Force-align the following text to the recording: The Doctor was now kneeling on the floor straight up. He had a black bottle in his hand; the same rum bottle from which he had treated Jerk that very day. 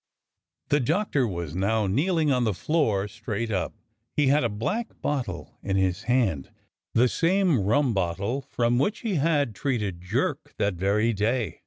The 0.69 0.79
Doctor 0.79 1.27
was 1.27 1.55
now 1.55 1.85
kneeling 1.85 2.31
on 2.31 2.43
the 2.43 2.55
floor 2.55 3.07
straight 3.07 3.51
up. 3.51 3.75
He 4.15 4.29
had 4.29 4.43
a 4.43 4.49
black 4.49 4.99
bottle 4.99 5.59
in 5.61 5.75
his 5.75 6.01
hand; 6.09 6.49
the 6.95 7.07
same 7.07 7.59
rum 7.59 7.93
bottle 7.93 8.41
from 8.41 8.79
which 8.79 9.01
he 9.01 9.17
had 9.21 9.53
treated 9.53 10.01
Jerk 10.01 10.55
that 10.57 10.73
very 10.73 11.13
day. 11.13 11.59